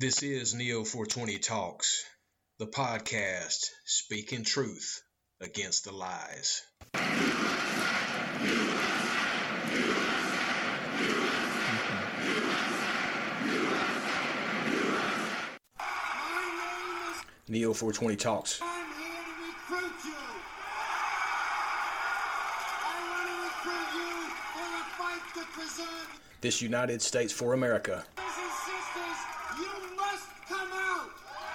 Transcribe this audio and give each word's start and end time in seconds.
This 0.00 0.22
is 0.22 0.54
Neo 0.54 0.84
420 0.84 1.38
Talks, 1.38 2.04
the 2.58 2.66
podcast 2.68 3.64
speaking 3.84 4.44
truth 4.44 5.02
against 5.40 5.84
the 5.84 5.92
lies. 5.92 6.62
Neo 17.48 17.72
420 17.72 18.16
Talks. 18.16 18.60
I'm 18.62 18.86
here 18.98 19.08
to 19.08 19.32
recruit 19.48 19.96
you. 20.04 20.14
I 22.84 22.96
want 23.10 23.26
to 23.32 23.36
recruit 23.48 23.90
you 23.96 24.12
for 24.52 24.68
the 24.76 24.84
fight 24.98 25.24
to 25.34 25.42
preserve 25.58 26.20
This 26.42 26.60
United 26.60 27.00
States 27.00 27.32
for 27.32 27.54
America. 27.54 28.04
brothers 28.14 28.36
and 28.36 28.52
sisters. 28.68 29.18
You 29.64 29.72
must 29.96 30.28
come 30.46 30.72
out. 30.76 31.10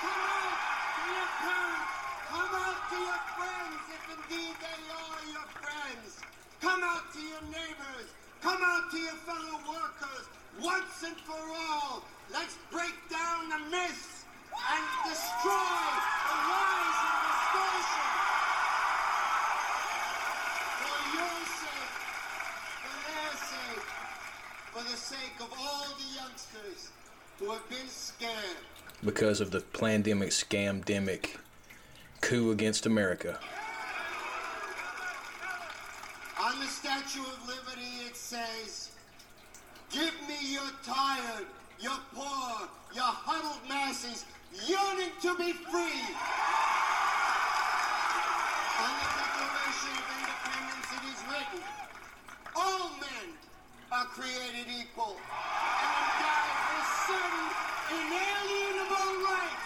Come 0.00 0.24
out 0.24 0.56
to 0.96 1.04
your 1.12 1.28
parents. 1.44 1.92
Come 2.32 2.52
out 2.64 2.80
to 2.88 2.96
your 2.96 3.20
friends, 3.36 3.82
if 3.92 4.02
they 4.60 4.80
are 4.92 5.22
your 5.32 5.48
friends. 5.60 6.20
Come 6.60 6.82
out 6.82 7.12
to 7.12 7.20
your 7.20 7.42
neighbors. 7.50 8.08
Come 8.42 8.60
out 8.62 8.90
to 8.90 8.98
your 8.98 9.18
fellow 9.26 9.58
workers. 9.68 10.24
Once 10.62 11.02
and 11.04 11.16
for 11.26 11.40
all, 11.40 12.02
let's 12.32 12.56
break 12.70 12.94
down 13.10 13.48
the 13.48 13.58
myths 13.70 14.24
and 14.54 14.84
destroy 15.10 15.88
the 16.28 16.36
lies 16.50 16.98
and 17.04 17.18
distortion. 17.26 18.10
For 20.80 21.00
your 21.16 21.38
sake, 21.58 21.94
for 22.84 22.96
their 23.08 23.32
sake, 23.50 23.86
for 24.72 24.82
the 24.82 24.96
sake 24.96 25.36
of 25.40 25.50
all 25.58 25.86
the 25.98 26.08
youngsters 26.14 26.90
who 27.38 27.50
have 27.50 27.68
been 27.68 27.88
scared. 27.88 28.58
because 29.04 29.40
of 29.40 29.50
the 29.50 29.60
pandemic 29.60 30.30
scamdemic 30.30 31.36
coup 32.20 32.50
against 32.52 32.86
America. 32.86 33.38
On 36.40 36.58
the 36.60 36.66
Statue 36.84 37.24
of 37.24 37.48
Liberty, 37.48 38.04
it 38.04 38.14
says, 38.14 38.90
Give 39.90 40.12
me 40.28 40.36
your 40.52 40.68
tired, 40.84 41.46
your 41.80 41.96
poor, 42.12 42.68
your 42.92 43.08
huddled 43.08 43.66
masses 43.66 44.26
yearning 44.68 45.08
to 45.22 45.32
be 45.40 45.56
free. 45.72 46.04
On 48.84 48.92
the 49.00 49.08
Declaration 49.16 49.96
of 49.96 50.06
Independence, 50.12 50.88
it 50.92 51.04
is 51.08 51.20
written, 51.24 51.64
All 52.52 52.92
men 53.00 53.32
are 53.88 54.04
created 54.12 54.68
equal 54.68 55.16
and 55.16 55.88
endowed 56.04 56.60
with 56.68 56.88
certain 57.08 57.48
inalienable 57.96 59.24
rights. 59.24 59.63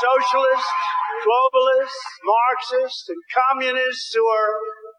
Socialists, 0.00 0.72
globalists, 1.26 2.02
Marxists, 2.24 3.08
and 3.08 3.22
communists 3.34 4.14
who 4.14 4.26
are 4.26 4.54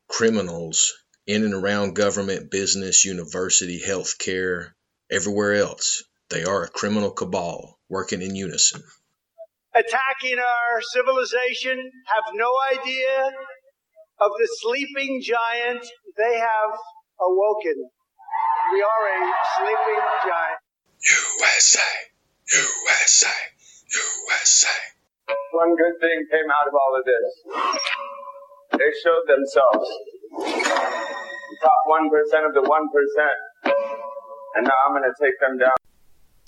Criminals 0.10 0.94
in 1.28 1.44
and 1.44 1.54
around 1.54 1.96
government, 1.96 2.50
business, 2.50 3.06
university, 3.06 3.82
healthcare, 3.86 4.72
everywhere 5.12 5.56
else. 5.56 6.04
They 6.30 6.44
are 6.44 6.64
a 6.64 6.70
criminal 6.70 7.12
cabal 7.12 7.80
working 7.90 8.22
in 8.22 8.36
unison. 8.36 8.84
attacking 9.76 10.40
our 10.40 10.82
civilization 10.94 11.78
have 12.06 12.34
no 12.34 12.52
idea 12.74 13.32
of 14.20 14.32
the 14.40 14.48
sleeping 14.62 15.22
giant 15.22 15.86
they 16.18 16.38
have 16.40 16.72
awoken. 17.22 17.90
We 18.74 18.82
are 18.82 19.06
a 19.14 19.34
sleeping 19.58 20.04
giant. 20.24 20.60
USA, 21.00 21.92
USA, 22.54 23.34
USA. 23.90 24.68
One 25.52 25.76
good 25.76 26.00
thing 26.00 26.28
came 26.32 26.50
out 26.52 26.68
of 26.68 26.74
all 26.74 26.98
of 26.98 27.06
this. 27.06 27.44
They 28.72 28.92
showed 29.04 29.26
themselves. 29.28 29.90
The 31.50 31.58
top 31.62 31.82
1% 31.88 32.48
of 32.48 32.54
the 32.54 32.62
1%. 32.62 33.74
And 34.56 34.66
now 34.66 34.74
I'm 34.86 34.94
going 34.94 35.04
to 35.04 35.24
take 35.24 35.40
them 35.40 35.58
down. 35.58 35.76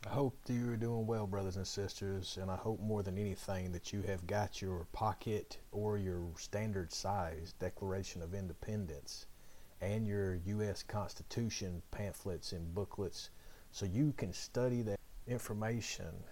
I 0.06 0.10
hope 0.10 0.38
that 0.46 0.54
you're 0.54 0.78
doing 0.78 1.06
well, 1.06 1.28
brothers 1.28 1.58
and 1.58 1.68
sisters, 1.68 2.38
and 2.42 2.50
I 2.50 2.56
hope 2.56 2.80
more 2.80 3.04
than 3.04 3.18
anything 3.18 3.72
that 3.74 3.94
you 3.94 4.02
have 4.04 4.26
got 4.28 4.62
your 4.62 4.88
pocket 4.92 5.58
or 5.72 5.98
your 5.98 6.26
standard 6.38 6.92
size 6.92 7.54
Declaration 7.60 8.22
of 8.22 8.34
Independence 8.34 9.28
and 9.82 10.08
your 10.08 10.36
U.S. 10.46 10.84
Constitution 10.84 11.82
pamphlets 11.92 12.54
and 12.54 12.74
booklets 12.74 13.30
so 13.72 13.86
you 13.86 14.14
can 14.18 14.34
study 14.34 14.82
that 14.84 15.00
information 15.28 16.24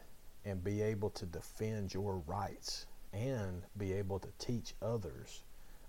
and 0.48 0.64
be 0.64 0.82
able 0.82 1.10
to 1.10 1.26
defend 1.26 1.94
your 1.94 2.20
rights 2.26 2.86
and 3.12 3.64
be 3.78 3.92
able 3.92 4.18
to 4.18 4.30
teach 4.40 4.76
others 4.82 5.44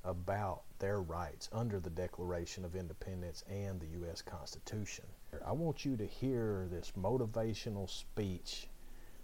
about 0.04 0.62
their 0.80 1.00
rights 1.00 1.48
under 1.52 1.78
the 1.78 1.90
Declaration 1.90 2.64
of 2.64 2.74
Independence 2.74 3.44
and 3.48 3.80
the 3.80 3.86
U.S. 4.00 4.20
Constitution. 4.20 5.04
I 5.46 5.52
want 5.52 5.84
you 5.84 5.96
to 5.96 6.04
hear 6.04 6.66
this 6.70 6.92
motivational 6.98 7.88
speech 7.88 8.68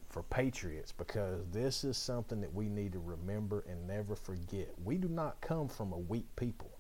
for 0.08 0.22
patriots 0.22 0.92
because 0.92 1.44
this 1.50 1.82
is 1.82 1.96
something 1.96 2.40
that 2.40 2.54
we 2.54 2.68
need 2.68 2.92
to 2.92 3.00
remember 3.00 3.64
and 3.68 3.88
never 3.88 4.14
forget. 4.14 4.68
We 4.84 4.98
do 4.98 5.08
not 5.08 5.40
come 5.40 5.66
from 5.66 5.92
a 5.92 5.98
weak 5.98 6.28
people, 6.36 6.70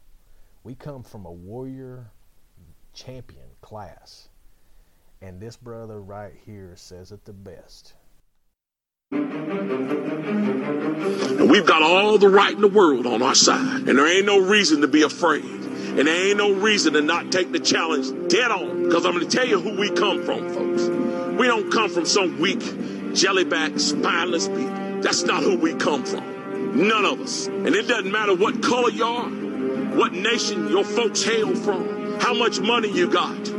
we 0.62 0.76
come 0.76 1.02
from 1.02 1.26
a 1.26 1.32
warrior 1.32 2.12
champion 2.92 3.48
class. 3.62 4.28
And 5.20 5.40
this 5.40 5.56
brother 5.56 6.00
right 6.00 6.34
here 6.44 6.74
says 6.76 7.10
it 7.10 7.24
the 7.24 7.32
best. 7.32 7.94
And 11.38 11.50
we've 11.50 11.66
got 11.66 11.82
all 11.82 12.18
the 12.18 12.28
right 12.28 12.52
in 12.52 12.60
the 12.60 12.68
world 12.68 13.06
on 13.06 13.22
our 13.22 13.34
side. 13.34 13.88
And 13.88 13.98
there 13.98 14.06
ain't 14.06 14.26
no 14.26 14.40
reason 14.40 14.80
to 14.80 14.88
be 14.88 15.02
afraid. 15.02 15.44
And 15.44 16.08
there 16.08 16.28
ain't 16.28 16.38
no 16.38 16.52
reason 16.52 16.94
to 16.94 17.00
not 17.00 17.30
take 17.30 17.52
the 17.52 17.60
challenge 17.60 18.30
dead 18.30 18.50
on. 18.50 18.84
Because 18.84 19.06
I'm 19.06 19.12
going 19.12 19.28
to 19.28 19.36
tell 19.36 19.46
you 19.46 19.60
who 19.60 19.78
we 19.78 19.90
come 19.90 20.24
from, 20.24 20.48
folks. 20.52 20.88
We 21.38 21.46
don't 21.46 21.70
come 21.72 21.90
from 21.90 22.06
some 22.06 22.40
weak, 22.40 22.58
jellyback, 22.58 23.78
spineless 23.78 24.48
people. 24.48 25.00
That's 25.02 25.22
not 25.22 25.42
who 25.42 25.56
we 25.56 25.74
come 25.74 26.04
from. 26.04 26.88
None 26.88 27.04
of 27.04 27.20
us. 27.20 27.46
And 27.46 27.68
it 27.68 27.86
doesn't 27.86 28.10
matter 28.10 28.34
what 28.34 28.62
color 28.62 28.90
you 28.90 29.04
are, 29.04 29.28
what 29.28 30.12
nation 30.12 30.68
your 30.68 30.84
folks 30.84 31.22
hail 31.22 31.54
from, 31.54 32.18
how 32.20 32.34
much 32.34 32.58
money 32.58 32.88
you 32.90 33.08
got. 33.08 33.53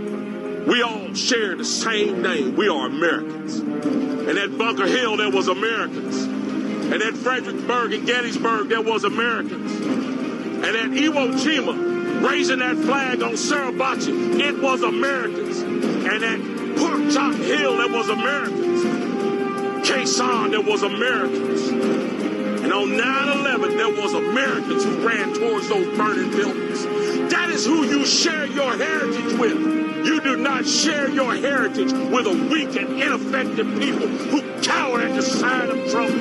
We 0.67 0.81
all 0.81 1.13
share 1.13 1.55
the 1.55 1.63
same 1.63 2.23
name. 2.23 2.55
We 2.55 2.67
are 2.69 2.87
Americans. 2.87 3.59
And 3.59 4.37
at 4.37 4.57
Bunker 4.57 4.87
Hill, 4.87 5.17
there 5.17 5.29
was 5.29 5.47
Americans. 5.47 6.23
And 6.23 7.01
at 7.03 7.13
Fredericksburg 7.13 7.93
and 7.93 8.07
Gettysburg, 8.07 8.69
there 8.69 8.81
was 8.81 9.03
Americans. 9.03 9.71
And 9.71 10.65
at 10.65 10.89
Iwo 10.89 11.33
Jima, 11.33 12.27
raising 12.27 12.59
that 12.59 12.77
flag 12.77 13.21
on 13.21 13.33
Suribachi, 13.33 14.39
it 14.39 14.59
was 14.59 14.81
Americans. 14.81 15.59
And 15.59 16.23
at 16.23 16.77
Pork 16.77 17.11
Chop 17.11 17.35
Hill, 17.35 17.77
there 17.77 17.89
was 17.89 18.09
Americans. 18.09 18.83
Khe 19.87 20.01
Sanh, 20.03 20.49
there 20.49 20.61
was 20.61 20.81
Americans. 20.81 21.67
And 22.63 22.73
on 22.73 22.87
9-11, 22.87 23.77
there 23.77 24.01
was 24.01 24.13
Americans 24.15 24.83
who 24.83 25.07
ran 25.07 25.31
towards 25.35 25.69
those 25.69 25.95
burning 25.95 26.31
buildings. 26.31 26.83
That 27.31 27.49
is 27.51 27.65
who 27.67 27.83
you 27.83 28.03
share 28.03 28.47
your 28.47 28.75
heritage 28.75 29.33
with. 29.39 29.94
You 30.05 30.21
do 30.21 30.37
not 30.37 30.67
share 30.67 31.09
your 31.09 31.33
heritage 31.33 31.91
with 31.91 32.27
a 32.27 32.47
weak 32.51 32.75
and 32.75 33.01
ineffective 33.01 33.65
people 33.79 34.07
who 34.07 34.61
cower 34.61 35.01
at 35.01 35.15
the 35.15 35.23
sight 35.23 35.67
of 35.67 35.89
trouble. 35.89 36.13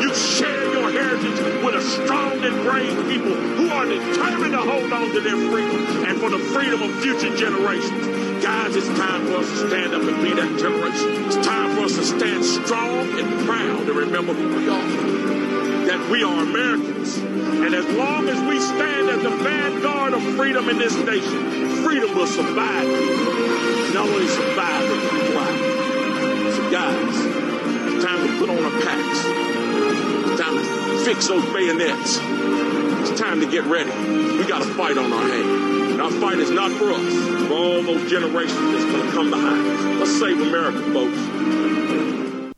You 0.00 0.14
share 0.14 0.72
your 0.72 0.90
heritage 0.90 1.62
with 1.62 1.74
a 1.74 1.82
strong 1.82 2.42
and 2.42 2.64
brave 2.64 2.96
people 3.10 3.34
who 3.34 3.68
are 3.68 3.84
determined 3.84 4.52
to 4.52 4.62
hold 4.62 4.90
on 4.90 5.10
to 5.10 5.20
their 5.20 5.36
freedom 5.50 6.06
and 6.06 6.18
for 6.18 6.30
the 6.30 6.38
freedom 6.38 6.80
of 6.80 6.90
future 7.02 7.36
generations. 7.36 8.42
Guys, 8.42 8.74
it's 8.74 8.88
time 8.98 9.26
for 9.26 9.36
us 9.36 9.50
to 9.60 9.68
stand 9.68 9.94
up 9.94 10.02
and 10.02 10.22
be 10.22 10.32
that 10.32 10.58
generation. 10.58 11.26
It's 11.26 11.46
time 11.46 11.76
for 11.76 11.82
us 11.82 11.96
to 11.96 12.04
stand 12.06 12.42
strong 12.42 13.20
and 13.20 13.46
proud 13.46 13.80
and 13.88 13.90
remember 13.90 14.32
who 14.32 14.56
we 14.56 14.68
are 14.70 15.71
that 15.86 16.10
we 16.10 16.22
are 16.22 16.42
Americans. 16.42 17.16
And 17.16 17.74
as 17.74 17.86
long 17.96 18.28
as 18.28 18.40
we 18.48 18.60
stand 18.60 19.08
as 19.10 19.22
the 19.22 19.30
vanguard 19.30 20.14
of 20.14 20.22
freedom 20.36 20.68
in 20.68 20.78
this 20.78 20.94
nation, 20.96 21.82
freedom 21.84 22.14
will 22.14 22.26
survive. 22.26 22.88
Not 23.94 24.08
only 24.08 24.26
survive, 24.28 24.88
but 24.88 25.00
thrive. 25.30 26.54
So 26.54 26.70
guys, 26.70 27.16
it's 27.94 28.04
time 28.04 28.26
to 28.26 28.38
put 28.38 28.50
on 28.50 28.64
our 28.64 28.80
packs. 28.82 29.24
It's 30.30 30.40
time 30.40 30.56
to 30.56 31.04
fix 31.04 31.28
those 31.28 31.44
bayonets. 31.52 32.18
It's 32.20 33.20
time 33.20 33.40
to 33.40 33.50
get 33.50 33.64
ready. 33.64 33.90
We 34.38 34.44
got 34.46 34.62
a 34.62 34.66
fight 34.74 34.96
on 34.96 35.12
our 35.12 35.22
hands. 35.22 35.92
And 35.92 36.00
our 36.00 36.10
fight 36.10 36.38
is 36.38 36.50
not 36.50 36.70
for 36.72 36.90
us, 36.90 37.46
for 37.46 37.54
all 37.54 37.82
those 37.82 38.10
generations 38.10 38.72
that's 38.72 38.84
going 38.84 39.06
to 39.06 39.12
come 39.12 39.30
behind 39.30 39.66
us. 39.66 39.84
Let's 40.00 40.18
save 40.18 40.40
America, 40.40 40.80
folks. 40.92 41.18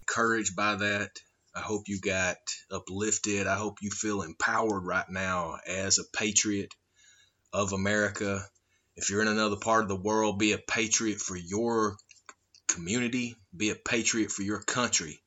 Encouraged 0.09 0.55
by 0.55 0.77
that. 0.77 1.11
I 1.55 1.61
hope 1.61 1.89
you 1.89 2.01
got 2.01 2.37
uplifted. 2.71 3.47
I 3.47 3.57
hope 3.57 3.79
you 3.83 3.91
feel 3.91 4.23
empowered 4.23 4.85
right 4.85 5.09
now 5.09 5.59
as 5.67 5.99
a 5.99 6.05
patriot 6.17 6.75
of 7.53 7.73
America 7.73 8.41
If 8.97 9.11
you're 9.11 9.23
in 9.23 9.29
another 9.29 9.57
part 9.57 9.83
of 9.85 9.89
the 9.89 9.97
world, 9.97 10.39
be 10.39 10.53
a 10.53 10.59
patriot 10.59 11.21
for 11.21 11.37
your 11.37 11.97
community, 12.69 13.37
be 13.57 13.71
a 13.71 13.77
patriot 13.77 14.33
for 14.33 14.43
your 14.43 14.63
country. 14.63 15.23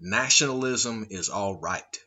Nationalism 0.00 1.06
is 1.10 1.28
all 1.30 1.58
right. 1.60 1.98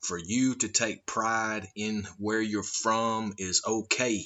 For 0.00 0.18
you 0.18 0.56
to 0.56 0.68
take 0.68 1.06
pride 1.06 1.68
in 1.76 2.06
where 2.18 2.40
you're 2.40 2.62
from 2.62 3.34
is 3.38 3.62
okay. 3.66 4.24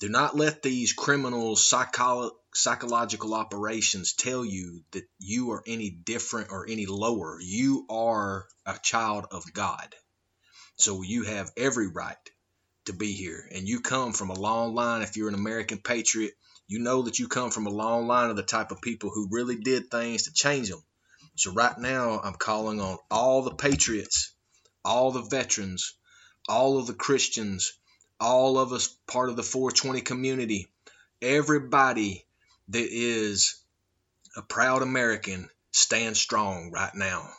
Do 0.00 0.08
not 0.10 0.36
let 0.36 0.62
these 0.62 0.92
criminals, 0.94 1.68
psycholo- 1.70 2.32
psychological 2.56 3.34
operations 3.34 4.14
tell 4.14 4.44
you 4.44 4.82
that 4.92 5.04
you 5.18 5.50
are 5.52 5.62
any 5.66 5.90
different 5.90 6.50
or 6.50 6.66
any 6.68 6.86
lower. 6.86 7.38
You 7.40 7.86
are 7.90 8.46
a 8.64 8.78
child 8.82 9.26
of 9.30 9.52
God. 9.52 9.94
So 10.76 11.02
you 11.02 11.24
have 11.24 11.52
every 11.56 11.88
right 11.88 12.16
to 12.86 12.92
be 12.92 13.12
here. 13.12 13.48
And 13.54 13.68
you 13.68 13.80
come 13.80 14.12
from 14.12 14.30
a 14.30 14.38
long 14.38 14.74
line. 14.74 15.02
If 15.02 15.16
you're 15.16 15.28
an 15.28 15.34
American 15.34 15.78
patriot, 15.78 16.32
you 16.66 16.78
know 16.78 17.02
that 17.02 17.18
you 17.18 17.28
come 17.28 17.50
from 17.50 17.66
a 17.66 17.70
long 17.70 18.06
line 18.06 18.30
of 18.30 18.36
the 18.36 18.42
type 18.42 18.70
of 18.70 18.80
people 18.80 19.10
who 19.10 19.28
really 19.30 19.56
did 19.56 19.90
things 19.90 20.24
to 20.24 20.32
change 20.32 20.70
them. 20.70 20.82
So 21.36 21.52
right 21.52 21.78
now, 21.78 22.20
I'm 22.22 22.34
calling 22.34 22.80
on 22.80 22.98
all 23.10 23.42
the 23.42 23.54
patriots, 23.54 24.32
all 24.84 25.12
the 25.12 25.22
veterans, 25.22 25.94
all 26.48 26.78
of 26.78 26.86
the 26.86 26.94
Christians, 26.94 27.74
all 28.18 28.58
of 28.58 28.72
us 28.72 28.96
part 29.06 29.28
of 29.28 29.36
the 29.36 29.42
420 29.42 30.00
community, 30.00 30.68
everybody 31.20 32.25
that 32.68 32.88
is 32.90 33.62
a 34.36 34.42
proud 34.42 34.82
American, 34.82 35.48
stand 35.70 36.16
strong 36.16 36.70
right 36.70 36.94
now. 36.94 37.30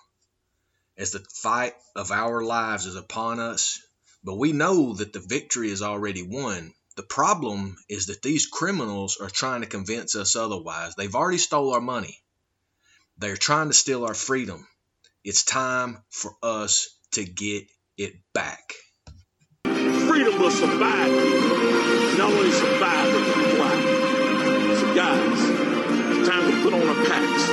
As 0.97 1.11
the 1.11 1.19
fight 1.19 1.73
of 1.95 2.11
our 2.11 2.41
lives 2.43 2.85
is 2.85 2.95
upon 2.95 3.39
us, 3.39 3.79
but 4.23 4.35
we 4.35 4.51
know 4.51 4.93
that 4.93 5.13
the 5.13 5.19
victory 5.19 5.69
is 5.69 5.81
already 5.81 6.23
won. 6.23 6.73
The 6.95 7.03
problem 7.03 7.77
is 7.87 8.07
that 8.07 8.23
these 8.23 8.47
criminals 8.47 9.17
are 9.21 9.29
trying 9.29 9.61
to 9.61 9.67
convince 9.67 10.15
us 10.15 10.35
otherwise. 10.35 10.95
They've 10.95 11.13
already 11.13 11.37
stole 11.37 11.73
our 11.73 11.81
money. 11.81 12.19
They're 13.19 13.37
trying 13.37 13.67
to 13.67 13.73
steal 13.73 14.05
our 14.05 14.15
freedom. 14.15 14.67
It's 15.23 15.43
time 15.43 16.03
for 16.09 16.35
us 16.41 16.89
to 17.11 17.23
get 17.25 17.67
it 17.97 18.13
back. 18.33 18.73
Freedom 19.63 20.39
will 20.39 20.51
survive. 20.51 21.11
Not 22.17 22.31
only 22.31 22.51
survive, 22.51 23.13
but. 23.57 23.97
So 23.97 24.06
guys, 24.97 25.29
it's 26.17 26.27
time 26.27 26.49
to 26.49 26.63
put 26.63 26.73
on 26.73 26.81
our 26.81 27.05
packs. 27.05 27.43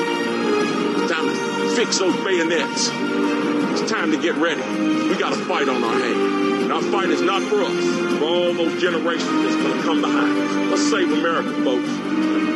It's 1.03 1.13
time 1.13 1.29
to 1.29 1.77
fix 1.77 1.99
those 1.99 2.17
bayonets. 2.25 2.89
It's 2.89 3.91
time 3.91 4.13
to 4.13 4.17
get 4.17 4.35
ready. 4.37 4.63
We 4.63 5.15
got 5.19 5.35
a 5.35 5.37
fight 5.45 5.69
on 5.69 5.85
our 5.85 5.93
hands. 5.93 6.63
And 6.63 6.73
our 6.73 6.81
fight 6.81 7.11
is 7.11 7.21
not 7.21 7.43
for 7.43 7.61
us, 7.61 8.19
for 8.19 8.25
all 8.25 8.55
those 8.55 8.81
generations 8.81 9.31
that's 9.31 9.57
going 9.57 9.77
to 9.77 9.83
come 9.83 10.01
behind 10.01 10.39
us. 10.39 10.71
Let's 10.71 10.91
save 10.91 11.13
America, 11.13 11.53
folks. 11.63 12.54